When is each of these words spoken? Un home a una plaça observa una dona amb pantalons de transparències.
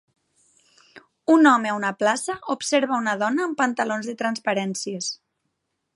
Un 1.33 1.49
home 1.51 1.69
a 1.73 1.75
una 1.81 1.91
plaça 1.99 2.37
observa 2.55 2.97
una 3.03 3.15
dona 3.25 3.47
amb 3.49 3.61
pantalons 3.63 4.11
de 4.13 4.19
transparències. 4.23 5.15